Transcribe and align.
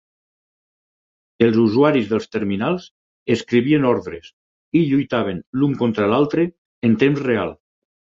Els 1.47 1.57
usuaris 1.63 2.07
dels 2.13 2.23
terminals 2.35 2.87
escrivien 3.35 3.85
ordres 3.89 4.31
i 4.79 4.81
lluitaven 4.93 5.43
l'un 5.61 5.77
contra 5.83 6.09
l'altre 6.15 6.47
en 6.91 6.97
temps 7.05 7.23
real. 7.29 7.55